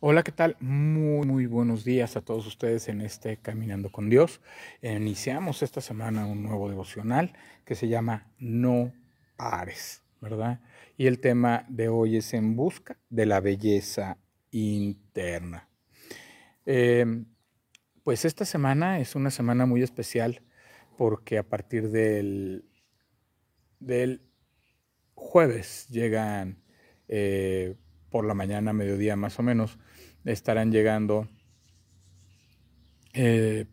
[0.00, 0.56] Hola, ¿qué tal?
[0.60, 4.40] Muy, muy buenos días a todos ustedes en este Caminando con Dios.
[4.80, 7.32] Iniciamos esta semana un nuevo devocional
[7.64, 8.92] que se llama No
[9.36, 10.60] pares, ¿verdad?
[10.96, 14.18] Y el tema de hoy es en busca de la belleza
[14.52, 15.68] interna.
[16.64, 17.26] Em,
[18.04, 20.42] pues esta semana es una semana muy especial
[20.96, 22.64] porque a partir del,
[23.80, 24.22] del
[25.16, 26.62] jueves llegan...
[27.08, 27.74] Eh,
[28.10, 29.78] por la mañana, mediodía más o menos,
[30.24, 31.28] estarán llegando
[33.14, 33.66] eh,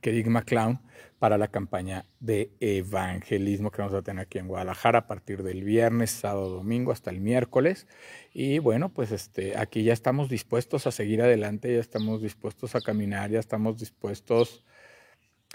[0.00, 0.80] Kerigma Clown
[1.18, 5.64] para la campaña de evangelismo que vamos a tener aquí en Guadalajara a partir del
[5.64, 7.88] viernes, sábado, domingo hasta el miércoles.
[8.32, 12.80] Y bueno, pues este, aquí ya estamos dispuestos a seguir adelante, ya estamos dispuestos a
[12.80, 14.64] caminar, ya estamos dispuestos,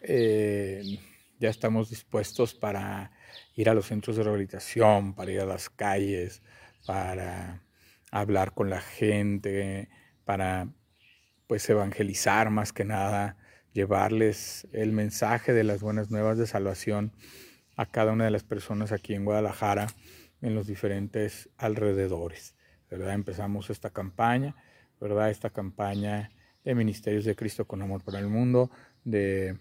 [0.01, 0.99] eh,
[1.39, 3.11] ya estamos dispuestos para
[3.55, 6.41] ir a los centros de rehabilitación, para ir a las calles,
[6.85, 7.62] para
[8.13, 9.89] hablar con la gente,
[10.23, 10.69] para
[11.47, 13.37] pues evangelizar más que nada,
[13.73, 17.11] llevarles el mensaje de las buenas nuevas de salvación
[17.75, 19.87] a cada una de las personas aquí en Guadalajara,
[20.41, 22.55] en los diferentes alrededores.
[22.87, 23.15] ¿verdad?
[23.15, 24.55] Empezamos esta campaña,
[25.01, 25.31] ¿verdad?
[25.31, 26.29] Esta campaña
[26.63, 28.69] de Ministerios de Cristo con Amor para el Mundo,
[29.03, 29.57] de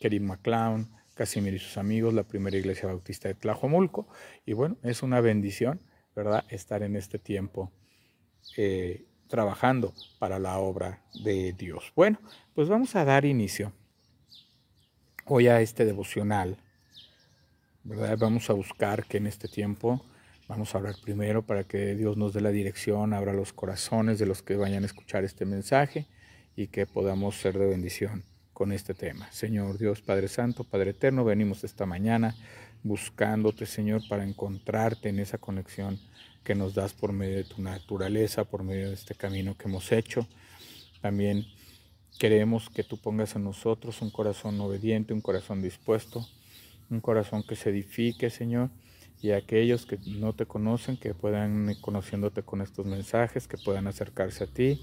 [0.00, 4.06] Kerim McClown, Casimir y sus amigos, la primera iglesia bautista de Tlajomulco.
[4.46, 5.80] Y bueno, es una bendición
[6.14, 6.44] ¿verdad?
[6.50, 7.72] Estar en este tiempo
[8.56, 11.92] eh, trabajando para la obra de Dios.
[11.94, 12.18] Bueno,
[12.54, 13.72] pues vamos a dar inicio
[15.24, 16.56] hoy a este devocional,
[17.84, 18.18] ¿verdad?
[18.18, 20.04] Vamos a buscar que en este tiempo
[20.48, 24.26] vamos a hablar primero para que Dios nos dé la dirección, abra los corazones de
[24.26, 26.08] los que vayan a escuchar este mensaje
[26.56, 29.30] y que podamos ser de bendición con este tema.
[29.30, 32.34] Señor Dios, Padre Santo, Padre Eterno, venimos esta mañana
[32.82, 35.98] buscándote, Señor, para encontrarte en esa conexión
[36.44, 39.92] que nos das por medio de tu naturaleza, por medio de este camino que hemos
[39.92, 40.26] hecho.
[41.00, 41.46] También
[42.18, 46.26] queremos que tú pongas en nosotros un corazón obediente, un corazón dispuesto,
[46.90, 48.70] un corazón que se edifique, Señor,
[49.22, 54.44] y aquellos que no te conocen, que puedan conociéndote con estos mensajes, que puedan acercarse
[54.44, 54.82] a ti,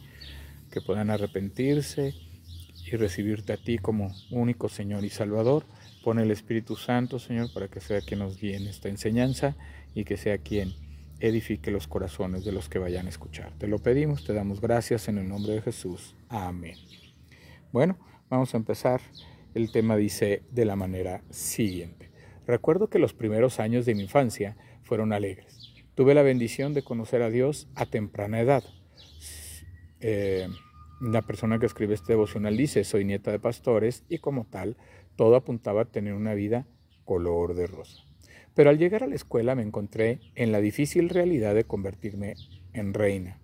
[0.72, 2.14] que puedan arrepentirse
[2.86, 5.66] y recibirte a ti como único Señor y Salvador.
[6.04, 9.56] Pone el Espíritu Santo, Señor, para que sea quien nos guíe en esta enseñanza
[9.94, 10.74] y que sea quien
[11.20, 13.54] edifique los corazones de los que vayan a escuchar.
[13.58, 16.16] Te lo pedimos, te damos gracias en el nombre de Jesús.
[16.30, 16.76] Amén.
[17.72, 17.98] Bueno,
[18.30, 19.02] vamos a empezar.
[19.54, 22.12] El tema dice de la manera siguiente.
[22.46, 25.74] Recuerdo que los primeros años de mi infancia fueron alegres.
[25.96, 28.64] Tuve la bendición de conocer a Dios a temprana edad.
[30.00, 30.48] Eh,
[31.02, 34.78] la persona que escribe este devocional dice, soy nieta de pastores y como tal,
[35.16, 36.68] todo apuntaba a tener una vida
[37.04, 38.07] color de rosa.
[38.58, 42.34] Pero al llegar a la escuela me encontré en la difícil realidad de convertirme
[42.74, 43.40] en reina,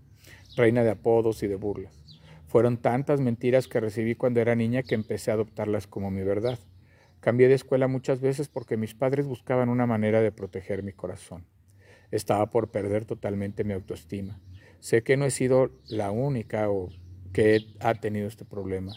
[0.56, 1.94] reina de apodos y de burlas.
[2.48, 6.58] Fueron tantas mentiras que recibí cuando era niña que empecé a adoptarlas como mi verdad.
[7.20, 11.46] Cambié de escuela muchas veces porque mis padres buscaban una manera de proteger mi corazón.
[12.10, 14.42] Estaba por perder totalmente mi autoestima.
[14.80, 16.90] Sé que no he sido la única o
[17.34, 18.94] que ha tenido este problema.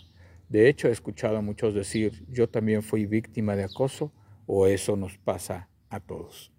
[0.49, 4.15] De hecho, he escuchado a muchos decir, yo también fui víctima de acoso
[4.47, 6.53] o eso nos pasa a todos.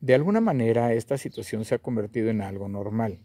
[0.00, 3.20] De alguna manera esta situación se ha convertido en algo normal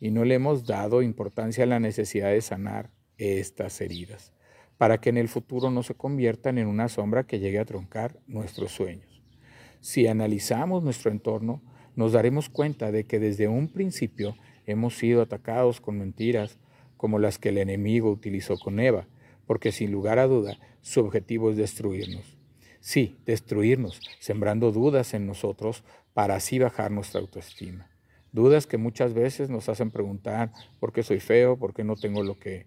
[0.00, 4.32] y no le hemos dado importancia a la necesidad de sanar estas heridas,
[4.78, 8.18] para que en el futuro no se conviertan en una sombra que llegue a troncar
[8.26, 9.22] nuestros sueños.
[9.80, 11.62] Si analizamos nuestro entorno,
[11.96, 14.36] nos daremos cuenta de que desde un principio
[14.66, 16.58] hemos sido atacados con mentiras
[16.96, 19.06] como las que el enemigo utilizó con Eva,
[19.46, 22.41] porque sin lugar a duda su objetivo es destruirnos.
[22.82, 25.84] Sí, destruirnos, sembrando dudas en nosotros
[26.14, 27.88] para así bajar nuestra autoestima.
[28.32, 30.50] Dudas que muchas veces nos hacen preguntar
[30.80, 32.66] por qué soy feo, por qué no tengo lo que,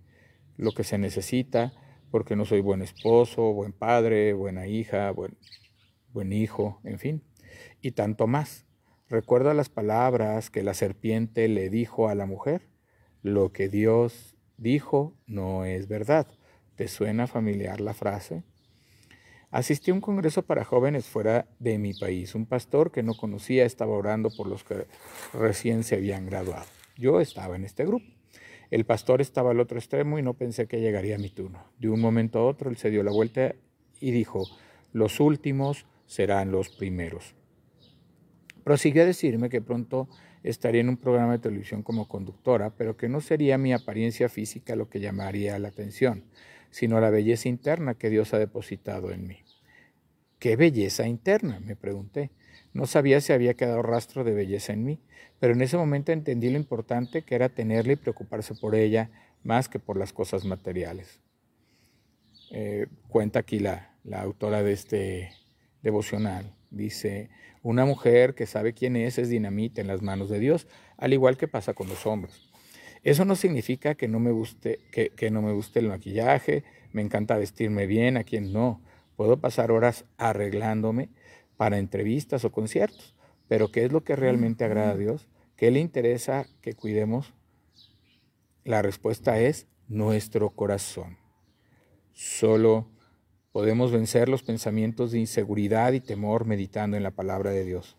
[0.56, 1.74] lo que se necesita,
[2.12, 5.38] por qué no soy buen esposo, buen padre, buena hija, buen,
[6.14, 7.22] buen hijo, en fin,
[7.82, 8.66] y tanto más.
[9.10, 12.70] Recuerda las palabras que la serpiente le dijo a la mujer.
[13.22, 16.26] Lo que Dios dijo no es verdad.
[16.76, 18.46] ¿Te suena familiar la frase?
[19.52, 22.36] Asistí a un congreso para jóvenes fuera de mi país.
[22.36, 24.86] Un pastor que no conocía estaba orando por los que
[25.34, 26.66] recién se habían graduado.
[26.98, 28.06] Yo estaba en este grupo.
[28.72, 31.64] El pastor estaba al otro extremo y no pensé que llegaría mi turno.
[31.80, 33.56] De un momento a otro él se dio la vuelta
[34.00, 34.46] y dijo,
[34.92, 37.36] los últimos serán los primeros.
[38.64, 40.10] Prosiguió a decirme que pronto
[40.42, 44.76] estaría en un programa de televisión como conductora, pero que no sería mi apariencia física
[44.76, 46.24] lo que llamaría la atención,
[46.76, 49.38] sino la belleza interna que Dios ha depositado en mí.
[50.40, 51.62] ¿Qué belleza interna?
[51.62, 52.32] me pregunté.
[52.74, 55.00] No sabía si había quedado rastro de belleza en mí,
[55.40, 59.10] pero en ese momento entendí lo importante que era tenerla y preocuparse por ella
[59.42, 61.22] más que por las cosas materiales.
[62.52, 65.32] Eh, cuenta aquí la, la autora de este
[65.82, 66.58] devocional.
[66.72, 67.30] Dice,
[67.64, 70.68] una mujer que sabe quién es es dinamita en las manos de Dios,
[70.98, 72.50] al igual que pasa con los hombres.
[73.06, 77.38] Eso no significa que no me guste, que, no me guste el maquillaje, me encanta
[77.38, 78.82] vestirme bien, a quien no.
[79.16, 81.10] Puedo pasar horas arreglándome
[81.56, 83.14] para entrevistas o conciertos,
[83.48, 85.28] pero ¿qué es lo que realmente agrada a Dios?
[85.56, 87.36] ¿Qué le interesa que cuidemos?
[88.64, 91.20] La respuesta es nuestro corazón.
[92.12, 92.90] Solo
[93.52, 97.98] podemos vencer los pensamientos de inseguridad y temor meditando en la palabra de Dios.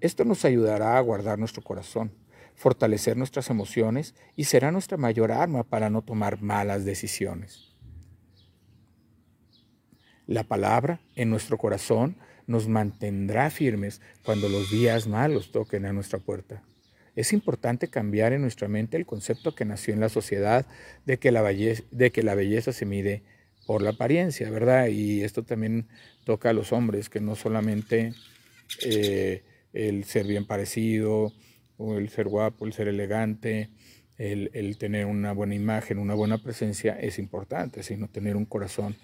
[0.00, 2.12] Esto nos ayudará a guardar nuestro corazón
[2.58, 7.68] fortalecer nuestras emociones y será nuestra mayor arma para no tomar malas decisiones.
[10.26, 12.16] La palabra en nuestro corazón
[12.46, 16.62] nos mantendrá firmes cuando los días malos toquen a nuestra puerta.
[17.14, 20.66] Es importante cambiar en nuestra mente el concepto que nació en la sociedad
[21.06, 23.22] de que la belleza, se mide
[23.66, 24.88] por la apariencia, ¿verdad?
[24.88, 25.86] Y esto también
[26.24, 28.14] toca a los hombres, que no solamente
[28.82, 31.32] eh, el ser bien parecido,
[31.78, 33.70] el ser guapo, el ser elegante,
[34.18, 38.96] el, tener una buena imagen, una buena presencia es importante, sino tener un corazón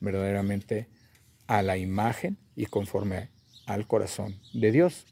[0.00, 0.88] verdaderamente
[1.46, 3.30] a la imagen y conforme
[3.66, 5.06] al corazón de Dios.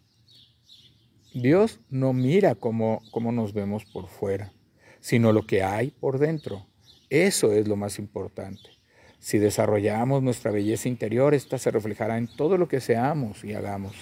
[1.32, 4.52] Dios no mira cómo, cómo nos vemos por fuera,
[5.00, 6.66] sino lo que hay por dentro.
[7.08, 8.70] Eso es lo más importante.
[9.18, 13.94] Si desarrollamos nuestra belleza interior, esta se reflejará en todo lo que seamos y hagamos.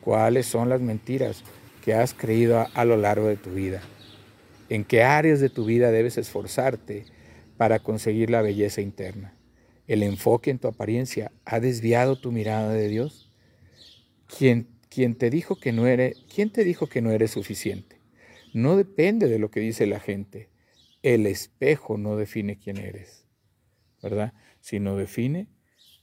[0.00, 1.44] ¿Cuáles son las mentiras
[1.82, 3.82] que has creído a, lo largo de tu vida.
[4.70, 7.04] En qué áreas de tu vida debes esforzarte
[7.58, 9.34] para conseguir la belleza interna.
[9.88, 13.30] El enfoque en tu apariencia ha desviado tu mirada de Dios.
[14.38, 17.96] ¿Quién, quién te dijo que no eres, quién te dijo que no eres suficiente?
[18.54, 20.48] No depende de lo que dice la gente.
[21.02, 23.26] El espejo no define quién eres,
[24.00, 24.32] ¿verdad?
[24.60, 25.48] Sino define,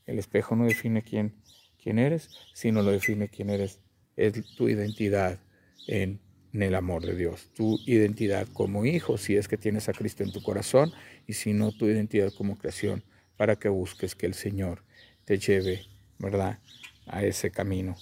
[0.05, 1.35] el espejo no define quién,
[1.81, 3.79] quién eres, sino lo define quién eres,
[4.17, 5.39] es tu identidad
[5.87, 6.19] en,
[6.53, 7.49] el amor de Dios.
[7.55, 10.91] Tu identidad como hijo, si es que tienes a Cristo en tu corazón,
[11.27, 13.03] y si no, tu identidad como creación,
[13.37, 14.83] para que busques que el Señor
[15.25, 15.85] te lleve,
[16.17, 16.59] ¿verdad?,
[17.05, 17.95] a ese camino.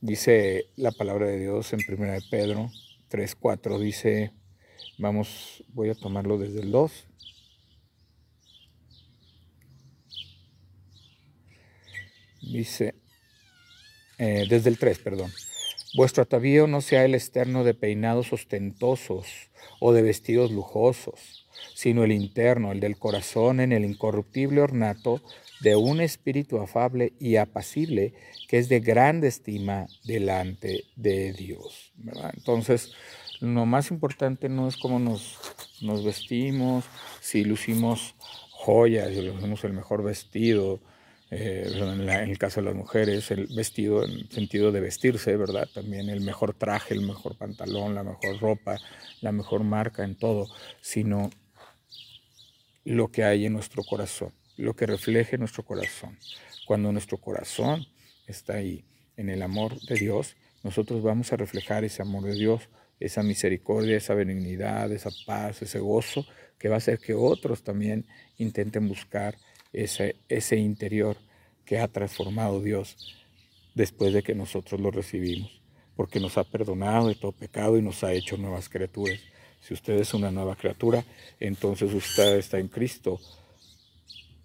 [0.00, 2.70] Dice la palabra de Dios en 1 de Pedro
[3.10, 4.32] 3.4, dice,
[4.98, 7.06] vamos, voy a tomarlo desde el 2.
[12.42, 12.94] Dice,
[14.18, 15.30] eh, desde el 3, perdón.
[15.96, 19.26] Vuestro atavío no sea el externo de peinados ostentosos
[19.78, 25.20] o de vestidos lujosos, sino el interno, el del corazón en el incorruptible ornato
[25.60, 28.12] de un espíritu afable y apacible
[28.48, 31.92] que es de grande estima delante de Dios.
[32.34, 32.92] Entonces,
[33.40, 35.38] lo más importante no es cómo nos,
[35.80, 36.84] nos vestimos,
[37.20, 38.14] si lucimos
[38.50, 40.80] joyas, si lucimos el mejor vestido,
[41.36, 45.68] eh, en, el caso de las mujeres, el vestido en el sentido de vestirse, ¿verdad?
[45.74, 48.78] También el mejor traje, el mejor pantalón, la mejor ropa,
[49.20, 50.46] la mejor marca en todo,
[50.80, 51.30] sino
[52.84, 56.16] lo que hay en nuestro corazón, lo que refleje nuestro corazón.
[56.66, 57.84] Cuando nuestro corazón
[58.28, 58.84] está ahí
[59.16, 62.68] en el amor de Dios, nosotros vamos a reflejar ese amor de Dios,
[63.00, 66.24] esa misericordia, esa benignidad, esa paz, ese gozo,
[66.58, 68.06] que va a hacer que otros también
[68.38, 69.36] intenten buscar
[69.74, 71.16] ese, interior
[71.64, 72.96] que ha transformado Dios
[73.74, 75.60] después de que nosotros lo recibimos,
[75.96, 79.18] porque nos ha perdonado de todo pecado y nos ha hecho nuevas criaturas.
[79.60, 81.04] Si usted es una nueva criatura,
[81.40, 83.18] entonces usted está en Cristo.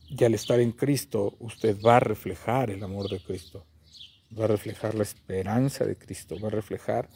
[0.07, 3.65] Y al estar en Cristo, usted va a reflejar el amor de Cristo,
[4.37, 7.09] va a reflejar la esperanza de Cristo, va a reflejar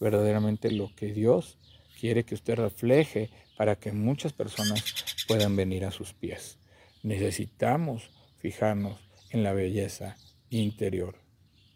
[0.00, 1.56] verdaderamente lo que Dios
[1.98, 4.84] quiere que usted refleje para que muchas personas
[5.26, 6.58] puedan venir a sus pies.
[7.04, 8.98] Necesitamos fijarnos
[9.30, 10.16] en la belleza
[10.48, 11.16] interior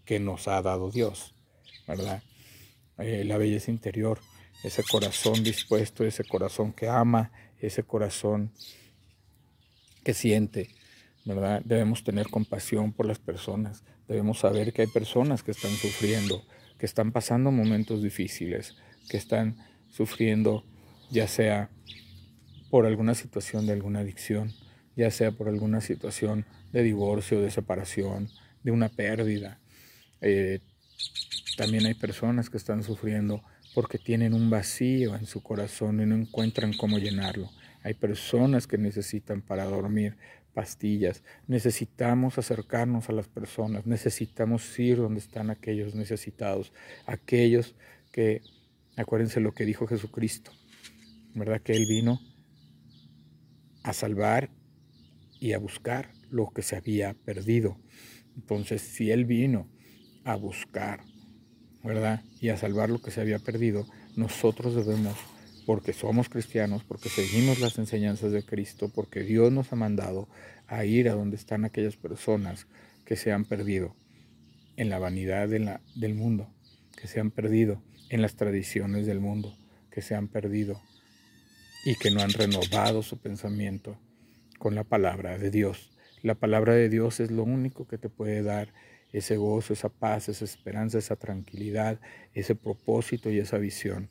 [0.06, 1.34] que nos ha dado Dios,
[1.86, 2.22] ¿verdad?
[2.96, 4.20] Eh, la belleza interior,
[4.64, 7.30] ese corazón dispuesto, ese corazón que ama,
[7.60, 8.52] ese corazón
[10.02, 10.70] que siente,
[11.26, 11.60] ¿verdad?
[11.62, 16.42] Debemos tener compasión por las personas, debemos saber que hay personas que están sufriendo,
[16.78, 18.76] que están pasando momentos difíciles,
[19.10, 19.58] que están
[19.90, 20.64] sufriendo
[21.10, 21.70] ya sea
[22.70, 24.54] por alguna situación de alguna adicción,
[24.98, 28.28] ya sea por alguna situación de divorcio, de separación,
[28.64, 29.60] de una pérdida.
[30.20, 30.58] Eh,
[31.56, 33.40] también hay personas que están sufriendo
[33.76, 37.48] porque tienen un vacío en su corazón y no encuentran cómo llenarlo.
[37.84, 40.16] Hay personas que necesitan para dormir
[40.52, 41.22] pastillas.
[41.46, 46.72] Necesitamos acercarnos a las personas, necesitamos ir donde están aquellos necesitados,
[47.06, 47.76] aquellos
[48.10, 48.42] que,
[48.96, 50.50] acuérdense lo que dijo Jesucristo,
[51.36, 51.60] ¿verdad?
[51.60, 52.18] Que Él vino
[53.84, 54.57] a salvar
[55.40, 57.78] y a buscar lo que se había perdido.
[58.36, 59.68] Entonces, si Él vino
[60.24, 61.00] a buscar,
[61.82, 62.22] ¿verdad?
[62.40, 65.16] Y a salvar lo que se había perdido, nosotros debemos,
[65.66, 70.28] porque somos cristianos, porque seguimos las enseñanzas de Cristo, porque Dios nos ha mandado
[70.66, 72.66] a ir a donde están aquellas personas
[73.04, 73.96] que se han perdido
[74.76, 76.48] en la vanidad del mundo,
[76.96, 79.56] que se han perdido en las tradiciones del mundo,
[79.90, 80.80] que se han perdido
[81.84, 83.98] y que no han renovado su pensamiento
[84.58, 85.90] con la palabra de Dios.
[86.22, 88.72] La palabra de Dios es lo único que te puede dar
[89.12, 92.00] ese gozo, esa paz, esa esperanza, esa tranquilidad,
[92.34, 94.08] ese propósito y esa visión.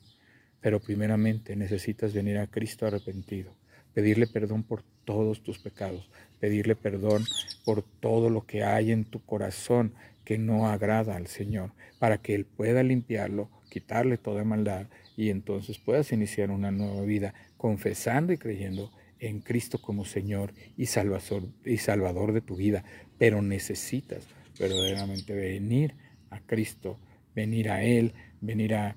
[0.60, 3.54] Pero primeramente necesitas venir a Cristo arrepentido,
[3.94, 7.24] pedirle perdón por todos tus pecados, pedirle perdón
[7.64, 9.92] por todo lo que hay en tu corazón
[10.24, 14.86] que no agrada al Señor, para que Él pueda limpiarlo, quitarle toda maldad
[15.16, 20.86] y entonces puedas iniciar una nueva vida confesando y creyendo en Cristo como Señor y
[20.86, 22.84] Salvador, y Salvador de tu vida.
[23.18, 24.26] Pero necesitas
[24.58, 25.94] verdaderamente venir
[26.30, 26.98] a Cristo,
[27.34, 28.96] venir a Él, venir a,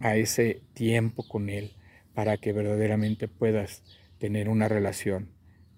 [0.00, 1.72] ese tiempo con Él,
[2.12, 3.82] para que verdaderamente puedas
[4.18, 5.30] tener una relación.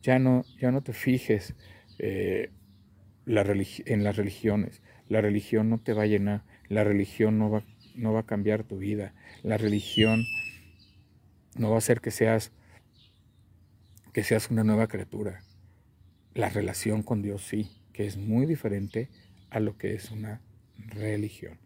[0.02, 1.55] Ya no, ya no te fijes
[1.99, 2.50] eh,
[3.26, 4.83] en las religiones.
[5.09, 7.64] La religión no te va a llenar, la religión no va,
[7.95, 10.25] no va a cambiar tu vida, la religión
[11.57, 12.52] no va a hacer que seas,
[14.17, 15.43] que seas una nueva criatura.
[16.33, 19.11] La relación con Dios sí, que es muy diferente
[19.51, 20.41] a lo que es una
[20.79, 21.59] religión.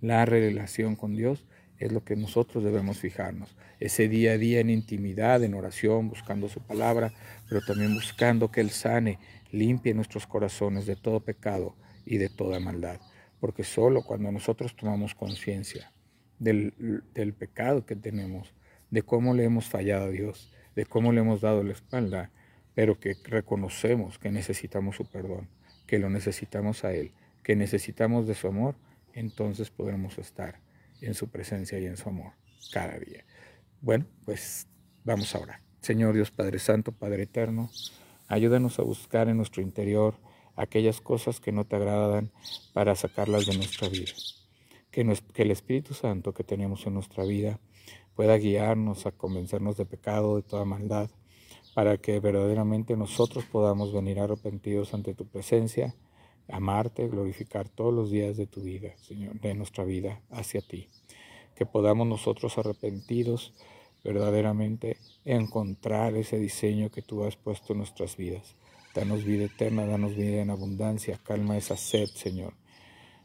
[0.00, 1.46] La relación con Dios
[1.78, 3.56] es lo que nosotros debemos fijarnos.
[3.78, 7.12] Ese día a día en intimidad, en oración, buscando su palabra,
[7.48, 9.20] pero también buscando que Él sane,
[9.52, 13.00] limpie nuestros corazones de todo pecado y de toda maldad.
[13.38, 15.92] Porque solo cuando nosotros tomamos conciencia
[16.40, 16.74] del,
[17.14, 18.52] del pecado que tenemos,
[18.90, 22.30] de cómo le hemos fallado a Dios, de cómo le hemos dado la espalda,
[22.74, 25.48] pero que reconocemos que necesitamos su perdón,
[25.86, 27.12] que lo necesitamos a Él,
[27.42, 28.76] que necesitamos de su amor,
[29.12, 30.60] entonces podremos estar
[31.00, 32.32] en su presencia y en su amor
[32.72, 33.24] cada día.
[33.80, 34.66] Bueno, pues
[35.04, 35.60] vamos ahora.
[35.80, 37.70] Señor Dios Padre Santo, Padre Eterno,
[38.28, 40.14] ayúdanos a buscar en nuestro interior
[40.56, 42.30] aquellas cosas que no te agradan
[42.72, 44.12] para sacarlas de nuestra vida.
[44.90, 47.58] Que, que el Espíritu Santo que tenemos en nuestra vida
[48.14, 51.10] pueda guiarnos a convencernos de pecado, de toda maldad,
[51.74, 55.94] para que verdaderamente nosotros podamos venir arrepentidos ante tu presencia,
[56.48, 60.88] amarte, glorificar todos los días de tu vida, Señor, de nuestra vida hacia ti.
[61.54, 63.54] Que podamos nosotros arrepentidos
[64.04, 68.56] verdaderamente encontrar ese diseño que tú has puesto en nuestras vidas.
[68.94, 72.54] Danos vida eterna, danos vida en abundancia, calma esa sed, Señor.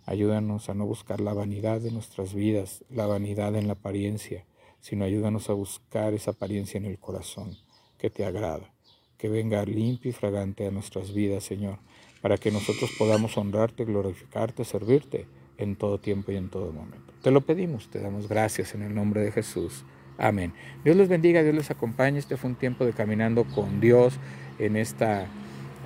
[0.06, 4.46] Ayúdanos a no buscar la vanidad de nuestras vidas, la vanidad en la apariencia,
[4.82, 7.58] sino ayúdanos a buscar esa apariencia en el corazón
[7.98, 8.72] que te agrada,
[9.18, 11.80] que venga limpio y fragante a nuestras vidas, Señor,
[12.22, 17.14] para que nosotros podamos honrarte, glorificarte, servirte en todo tiempo y en todo momento.
[17.22, 19.84] Te lo pedimos, te damos gracias en el nombre de Jesús.
[20.18, 20.54] Amén.
[20.84, 22.18] Dios les bendiga, Dios les acompañe.
[22.18, 24.16] Este fue un tiempo de caminando con Dios
[24.60, 25.28] en, esta,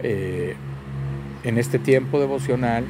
[0.01, 0.55] eh,
[1.43, 2.85] en este tiempo devocional,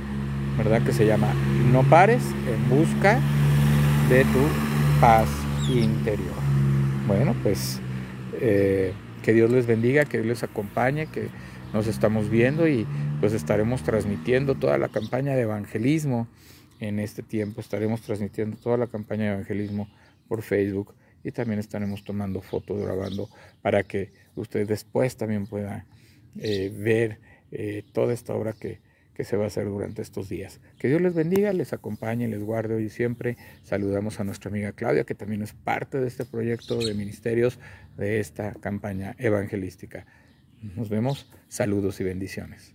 [0.57, 0.83] ¿verdad?
[0.83, 1.33] Que se llama
[1.71, 3.19] No pares en busca
[4.09, 5.27] de tu paz
[5.79, 6.35] interior.
[7.07, 7.79] Bueno, pues
[8.39, 11.29] eh, que Dios les bendiga, que Dios les acompañe, que
[11.73, 12.85] nos estamos viendo y
[13.19, 16.27] pues estaremos transmitiendo toda la campaña de evangelismo
[16.79, 17.61] en este tiempo.
[17.61, 19.87] Estaremos transmitiendo toda la campaña de evangelismo
[20.27, 23.29] por Facebook y también estaremos tomando fotos, grabando
[23.61, 25.85] para que usted después también pueda
[26.39, 27.19] eh, ver
[27.51, 28.79] eh, toda esta obra que,
[29.21, 30.59] que se va a hacer durante estos días.
[30.79, 33.37] Que Dios les bendiga, les acompañe, les guarde hoy y siempre.
[33.61, 37.59] Saludamos a nuestra amiga Claudia, que también es parte de este proyecto de ministerios
[37.97, 40.07] de esta campaña evangelística.
[40.75, 42.73] Nos vemos, saludos y bendiciones.